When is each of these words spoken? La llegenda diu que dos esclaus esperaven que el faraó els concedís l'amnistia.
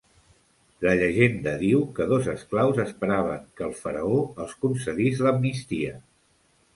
La 0.85 0.91
llegenda 0.99 1.51
diu 1.63 1.83
que 1.99 2.07
dos 2.13 2.29
esclaus 2.33 2.79
esperaven 2.85 3.43
que 3.59 3.65
el 3.67 3.75
faraó 3.83 4.17
els 4.45 4.57
concedís 4.65 5.21
l'amnistia. 5.27 5.93